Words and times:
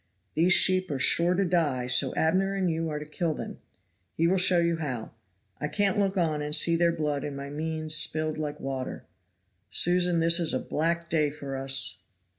These 0.33 0.53
sheep 0.53 0.89
are 0.89 0.97
sure 0.97 1.35
to 1.35 1.45
die, 1.45 1.85
so 1.85 2.11
Abner 2.15 2.55
and 2.55 2.71
you 2.71 2.89
are 2.89 2.97
to 2.97 3.05
kill 3.05 3.35
them. 3.35 3.59
He 4.17 4.25
will 4.25 4.39
show 4.39 4.57
you 4.57 4.77
how. 4.77 5.11
I 5.59 5.67
can't 5.67 5.99
look 5.99 6.17
on 6.17 6.41
and 6.41 6.55
see 6.55 6.75
their 6.75 6.91
blood 6.91 7.23
and 7.23 7.37
my 7.37 7.51
means 7.51 7.93
spilled 7.93 8.39
like 8.39 8.59
water. 8.59 9.05
Susan, 9.69 10.19
this 10.19 10.39
is 10.39 10.55
a 10.55 10.59
black 10.59 11.07
day 11.07 11.29
for 11.29 11.55
us!" 11.55 11.99